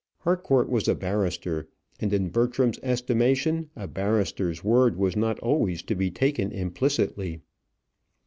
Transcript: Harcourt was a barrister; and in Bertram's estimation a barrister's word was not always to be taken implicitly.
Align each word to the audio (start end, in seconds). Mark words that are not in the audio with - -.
Harcourt 0.21 0.67
was 0.67 0.87
a 0.87 0.95
barrister; 0.95 1.69
and 1.99 2.11
in 2.11 2.29
Bertram's 2.29 2.79
estimation 2.81 3.69
a 3.75 3.87
barrister's 3.87 4.63
word 4.63 4.97
was 4.97 5.15
not 5.15 5.39
always 5.41 5.83
to 5.83 5.93
be 5.93 6.09
taken 6.09 6.51
implicitly. 6.51 7.41